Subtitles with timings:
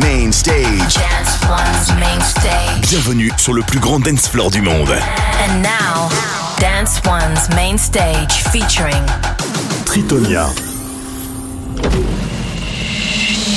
[0.00, 0.94] Main Stage.
[0.94, 2.88] Dance One's main stage.
[2.90, 4.90] Bienvenue sur le plus grand dance floor du monde.
[4.90, 6.08] And now,
[6.58, 9.02] Dance One's main stage featuring
[9.84, 10.48] Tritonia.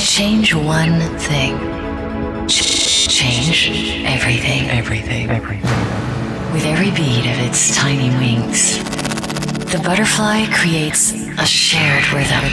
[0.04, 1.56] Change one thing.
[2.46, 4.68] Ch- Change everything.
[4.70, 5.30] Everything.
[5.30, 6.52] Everything.
[6.52, 8.78] With every beat of its tiny wings,
[9.72, 12.44] the butterfly creates a shared rhythm,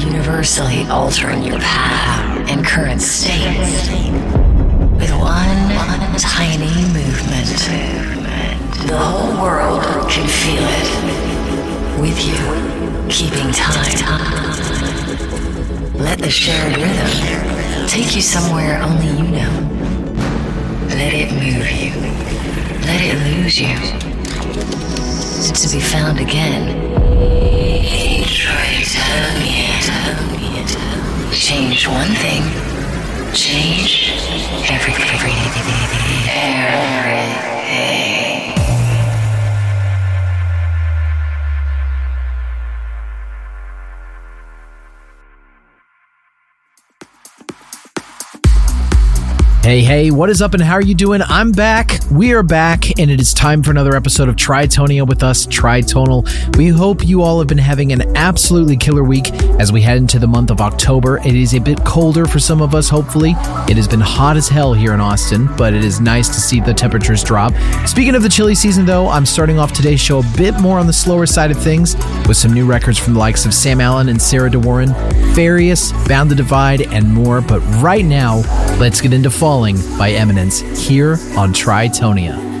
[0.00, 3.58] universally altering your path and current state.
[4.96, 7.48] With one tiny movement,
[8.88, 10.88] the whole world can feel it.
[12.00, 12.38] With you,
[13.10, 13.92] keeping time.
[15.98, 19.52] Let the shared rhythm take you somewhere only you know.
[20.88, 21.92] Let it move you.
[22.86, 24.02] Let it lose you.
[25.42, 26.68] To be found again.
[31.32, 32.44] Change one thing.
[33.34, 34.12] Change
[34.70, 35.34] everything.
[36.30, 38.31] Everything.
[49.62, 51.22] Hey, hey, what is up and how are you doing?
[51.22, 52.00] I'm back.
[52.10, 56.26] We are back, and it is time for another episode of Tritonia with us, Tritonal.
[56.56, 60.18] We hope you all have been having an absolutely killer week as we head into
[60.18, 61.18] the month of October.
[61.18, 63.34] It is a bit colder for some of us, hopefully.
[63.68, 66.58] It has been hot as hell here in Austin, but it is nice to see
[66.58, 67.52] the temperatures drop.
[67.86, 70.88] Speaking of the chilly season, though, I'm starting off today's show a bit more on
[70.88, 71.94] the slower side of things
[72.26, 74.92] with some new records from the likes of Sam Allen and Sarah DeWarren,
[75.36, 77.40] Farius, Bound to Divide, and more.
[77.40, 78.38] But right now,
[78.80, 82.51] let's get into Falling by Eminence here on Tritonia.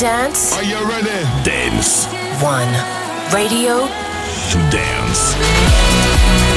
[0.00, 0.54] Dance?
[0.54, 1.10] Are you ready?
[1.44, 2.06] Dance
[2.42, 2.72] One.
[3.34, 3.86] Radio
[4.50, 6.49] to dance.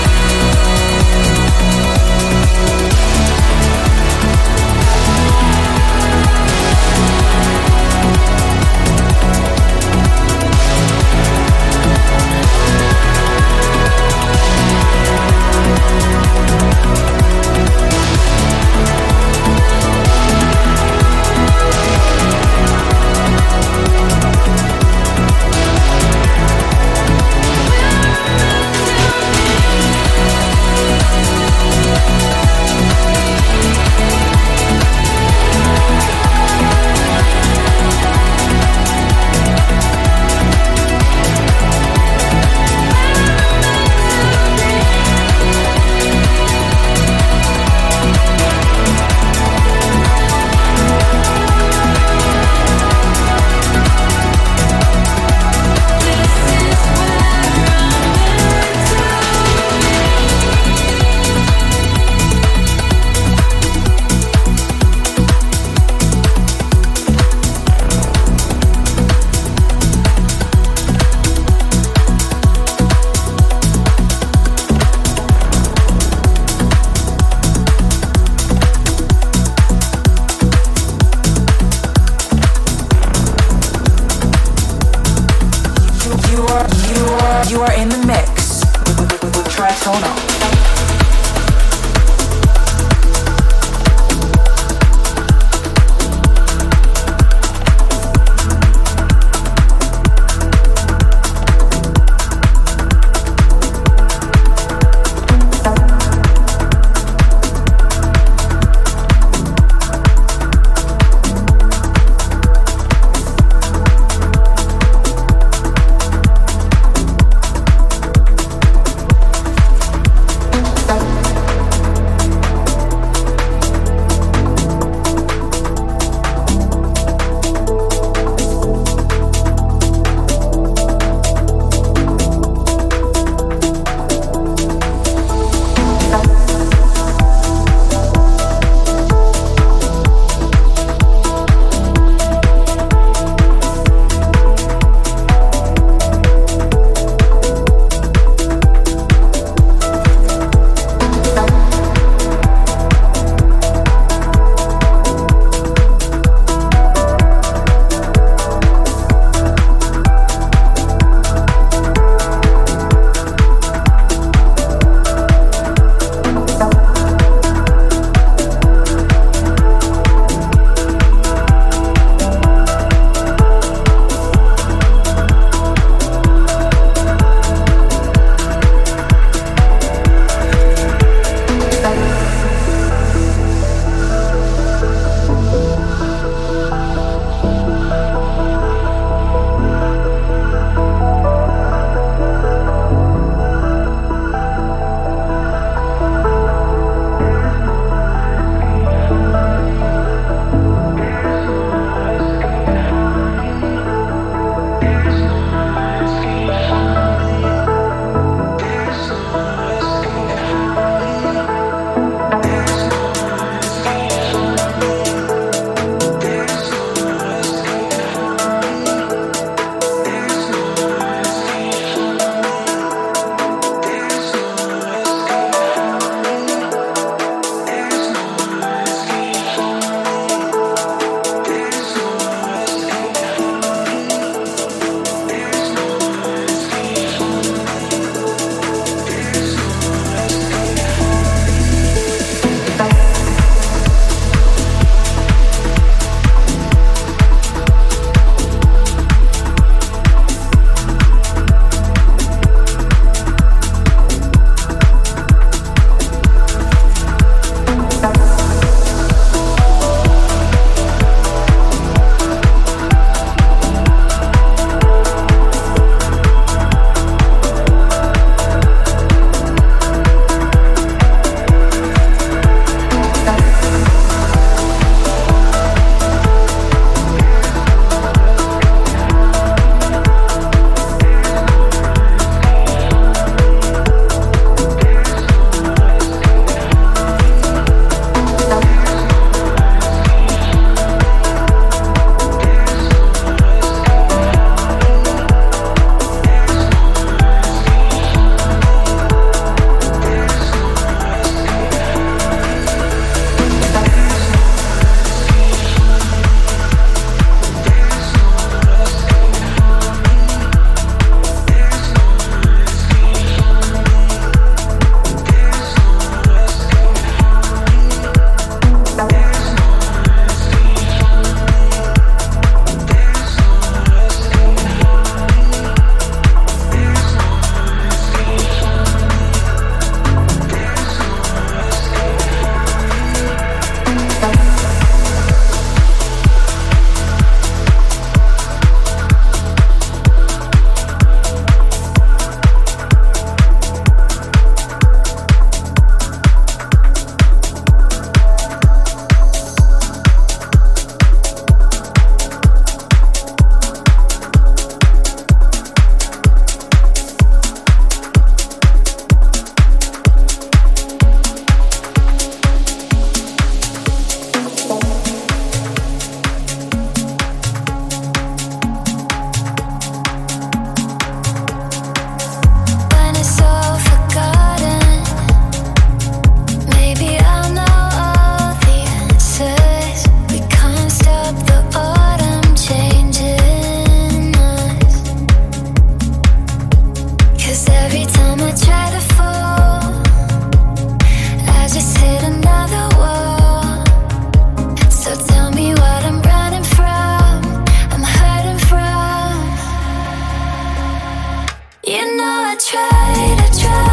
[403.63, 403.92] try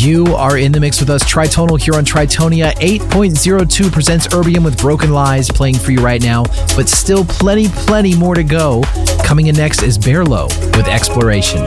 [0.00, 2.72] You are in the mix with us, Tritonal here on Tritonia.
[2.76, 8.16] 8.02 presents Erbium with Broken Lies playing for you right now, but still plenty, plenty
[8.16, 8.82] more to go.
[9.22, 11.66] Coming in next is Bearlow with Exploration.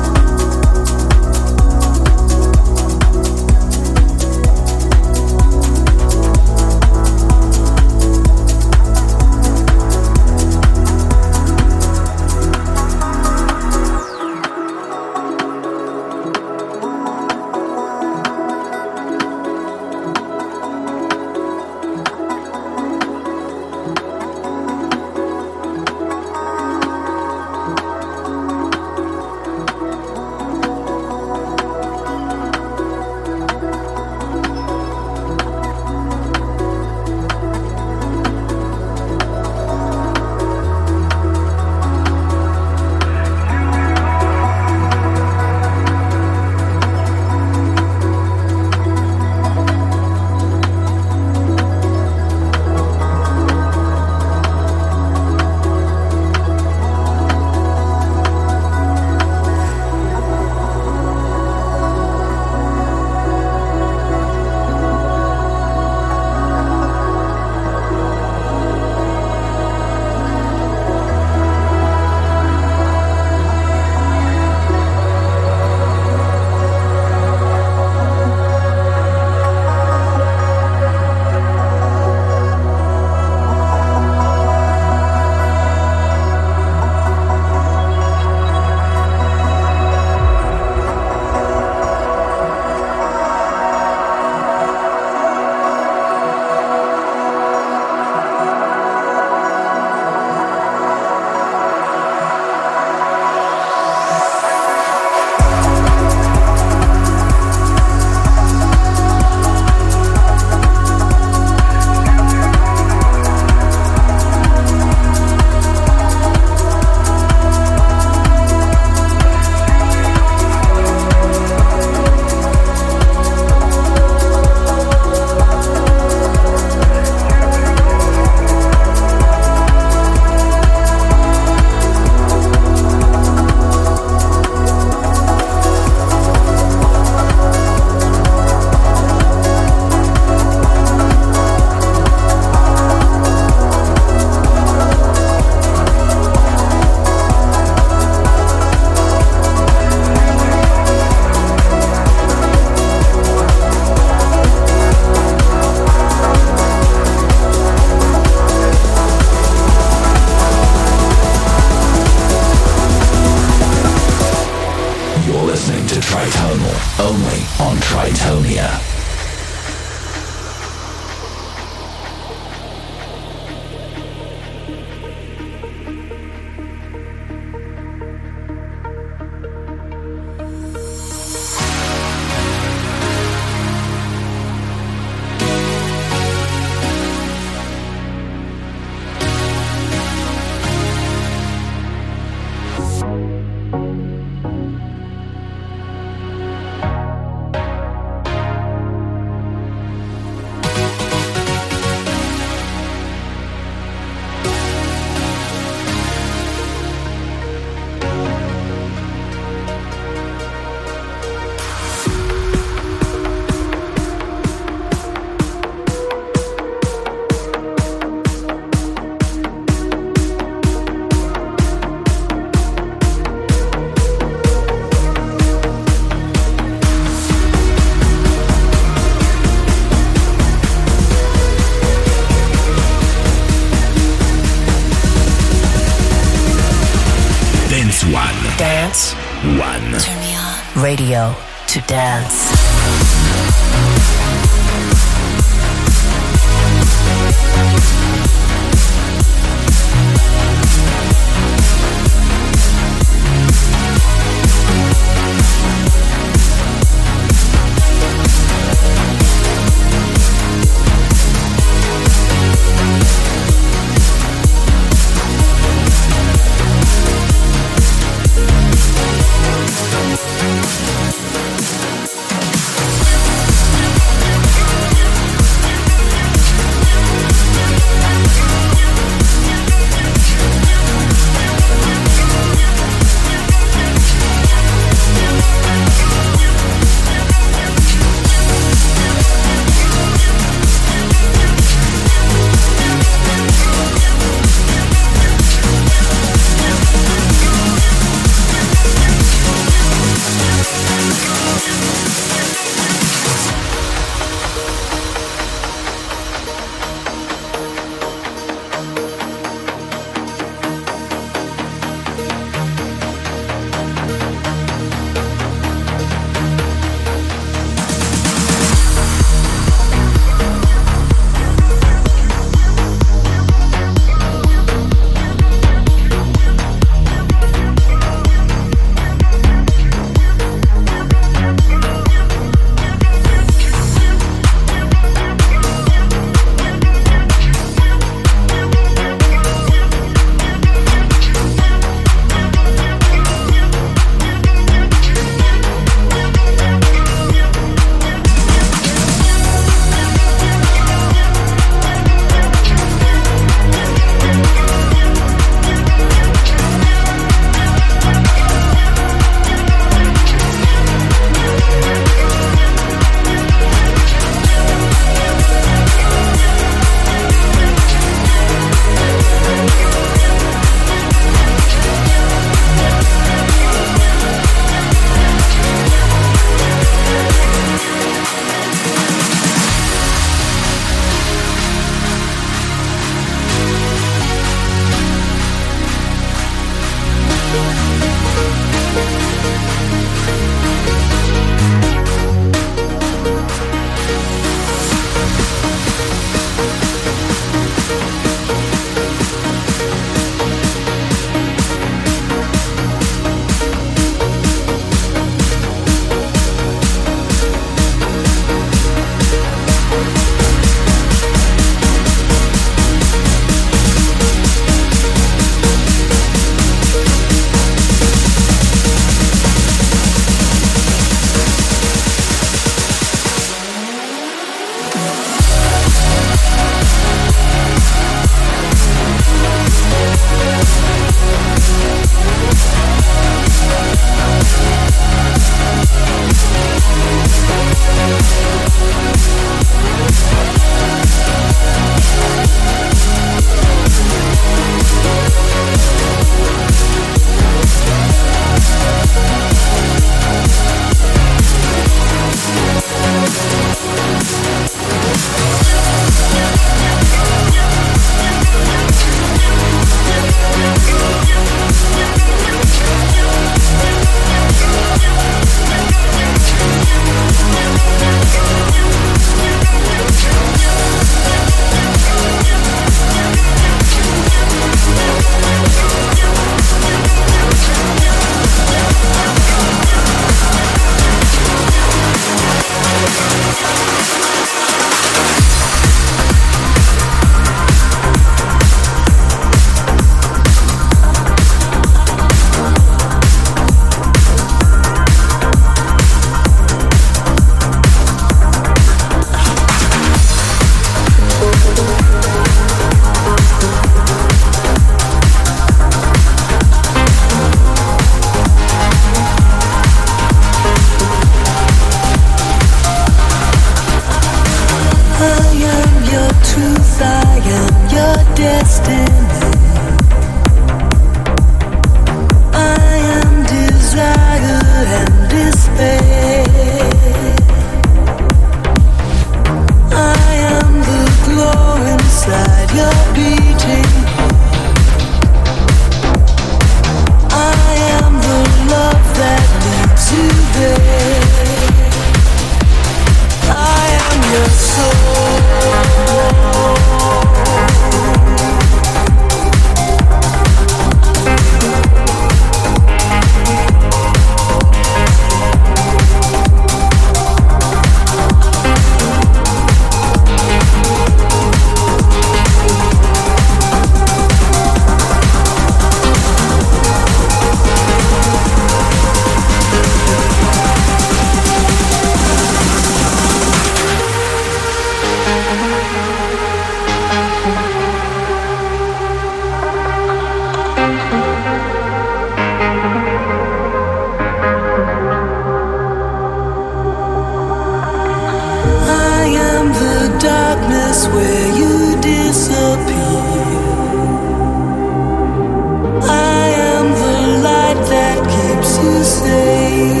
[598.81, 600.00] Keeps you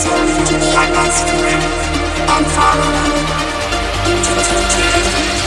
[0.00, 1.60] soul into the atmosphere
[2.34, 5.39] and follow me into the future.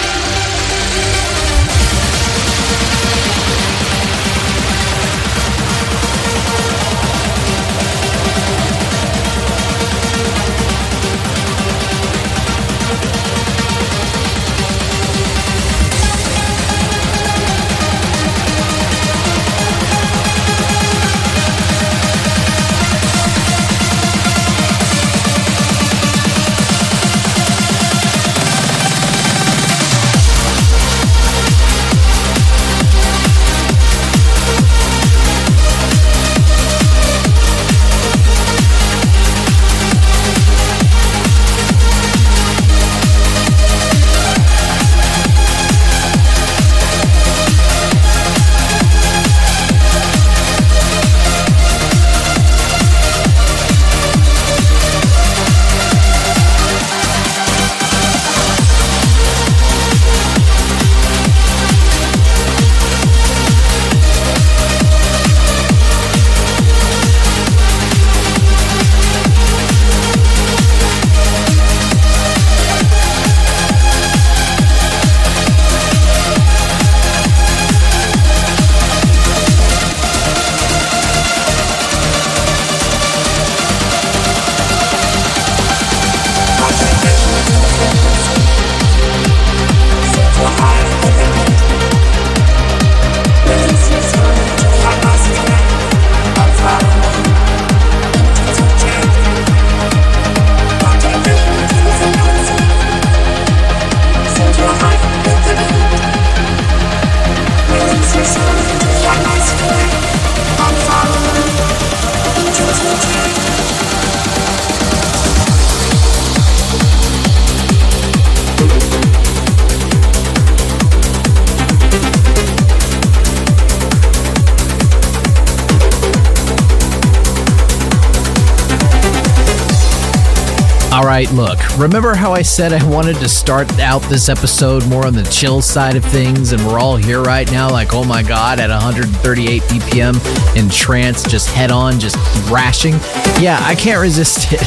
[131.13, 135.13] Right, look, remember how I said I wanted to start out this episode more on
[135.13, 138.59] the chill side of things, and we're all here right now, like, oh my god,
[138.59, 142.15] at 138 BPM in trance, just head on, just
[142.47, 142.93] thrashing?
[143.39, 144.61] Yeah, I can't resist it.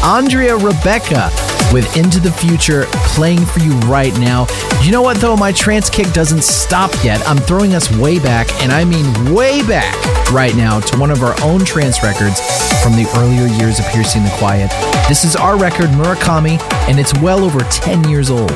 [0.04, 1.30] Andrea Rebecca
[1.72, 4.48] with Into the Future playing for you right now.
[4.82, 5.36] You know what, though?
[5.36, 7.22] My trance kick doesn't stop yet.
[7.28, 11.22] I'm throwing us way back, and I mean way back right now to one of
[11.22, 12.40] our own trance records
[12.82, 14.70] from the earlier years of Piercing the Quiet.
[15.08, 18.50] This is our record, Murakami, and it's well over 10 years old.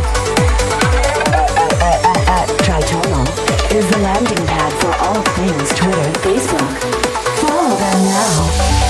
[2.64, 3.26] Tritonal
[3.74, 6.94] is the landing pad for all things Twitter, Facebook.
[7.40, 8.83] Follow them now.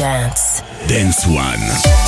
[0.00, 0.62] Dance.
[0.88, 1.99] Dance One.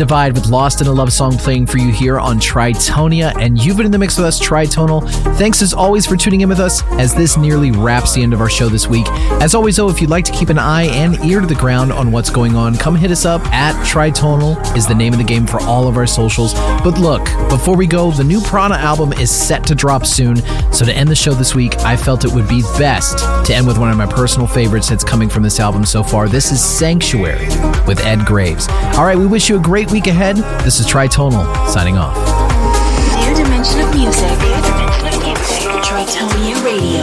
[0.00, 3.36] Divide with Lost in a Love Song playing for you here on Tritonia.
[3.38, 5.06] And you've been in the mix with us, Tritonal.
[5.36, 8.40] Thanks as always for tuning in with us as this nearly wraps the end of
[8.40, 9.06] our show this week.
[9.42, 11.92] As always, though, if you'd like to keep an eye and ear to the ground
[11.92, 15.24] on what's going on, come hit us up at Tritonal is the name of the
[15.24, 16.54] game for all of our socials.
[16.54, 20.36] But look, before we go, the new Prana album is set to drop soon.
[20.72, 23.66] So to end the show this week, I felt it would be best to end
[23.66, 26.26] with one of my personal favorites that's coming from this album so far.
[26.26, 27.48] This is Sanctuary
[27.86, 28.66] with Ed Graves.
[28.96, 30.36] All right, we wish you a great week ahead.
[30.64, 32.16] This is Tritonal signing off.
[33.18, 34.30] New dimension of music.
[35.82, 37.02] Tritonia Radio.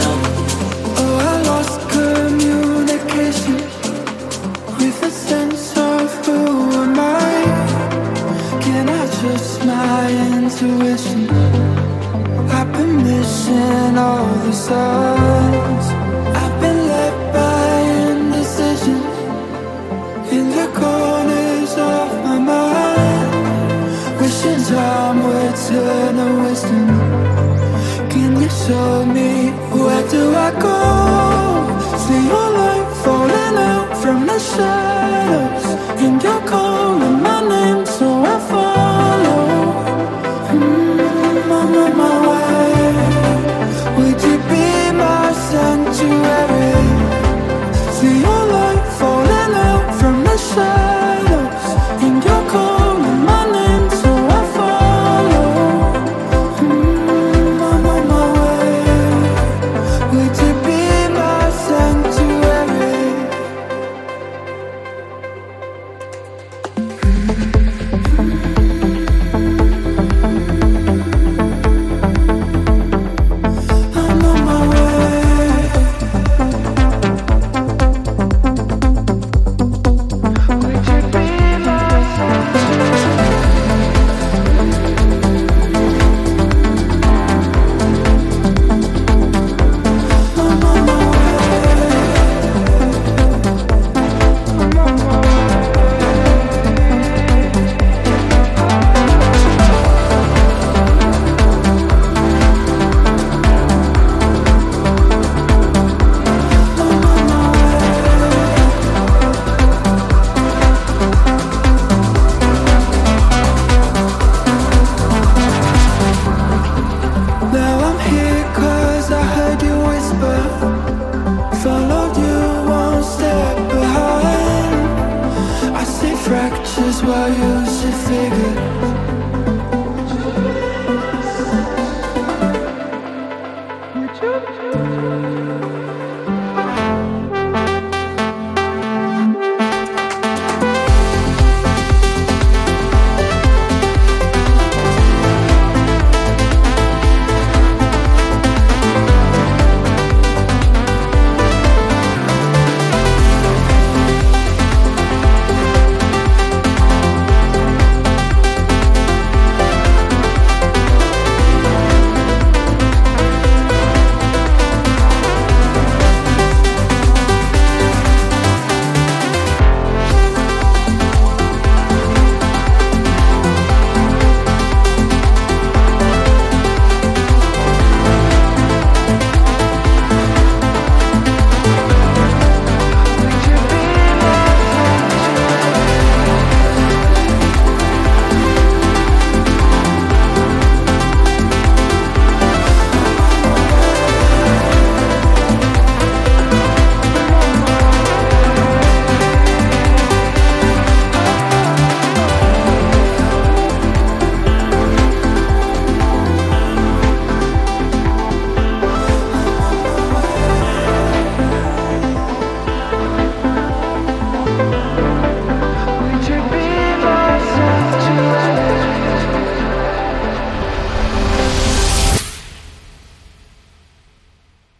[0.96, 3.56] Oh, I lost communication
[4.78, 8.60] with a sense of who am I?
[8.62, 11.28] Can I trust my intuition?
[12.50, 15.27] I've been missing all the signs.